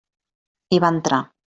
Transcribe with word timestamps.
Hi 0.77 0.81
va 0.87 0.93
entrar. 0.97 1.23